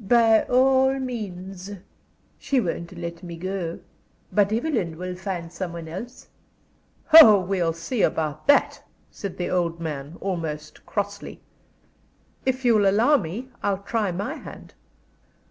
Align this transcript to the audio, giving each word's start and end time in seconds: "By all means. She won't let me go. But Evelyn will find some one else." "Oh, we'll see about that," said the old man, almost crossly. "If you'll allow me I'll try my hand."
"By 0.00 0.44
all 0.44 0.98
means. 0.98 1.70
She 2.38 2.58
won't 2.58 2.96
let 2.96 3.22
me 3.22 3.36
go. 3.36 3.80
But 4.32 4.50
Evelyn 4.50 4.96
will 4.96 5.14
find 5.14 5.52
some 5.52 5.74
one 5.74 5.88
else." 5.88 6.28
"Oh, 7.20 7.38
we'll 7.38 7.74
see 7.74 8.00
about 8.00 8.46
that," 8.46 8.82
said 9.10 9.36
the 9.36 9.50
old 9.50 9.80
man, 9.80 10.16
almost 10.22 10.86
crossly. 10.86 11.42
"If 12.46 12.64
you'll 12.64 12.88
allow 12.88 13.18
me 13.18 13.50
I'll 13.62 13.82
try 13.82 14.10
my 14.10 14.36
hand." 14.36 14.72